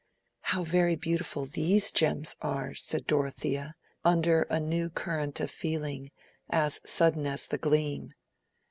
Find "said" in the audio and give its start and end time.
2.73-3.05